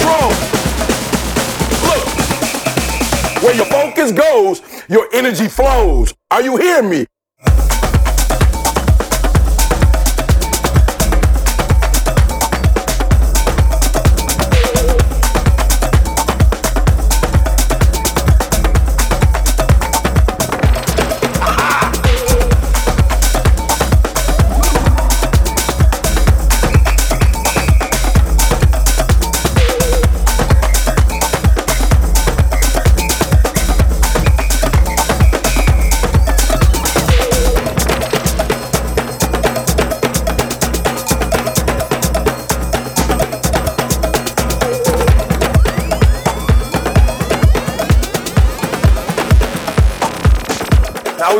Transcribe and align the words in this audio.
strong. 0.00 0.30
Look, 1.88 2.04
where 3.42 3.54
your 3.54 3.66
focus 3.66 4.12
goes, 4.12 4.62
your 4.88 5.08
energy 5.12 5.48
flows. 5.48 6.14
Are 6.30 6.42
you 6.42 6.56
hearing 6.56 6.90
me? 6.90 7.06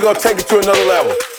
we're 0.00 0.14
gonna 0.14 0.18
take 0.18 0.38
it 0.38 0.48
to 0.48 0.58
another 0.58 0.84
level. 0.86 1.29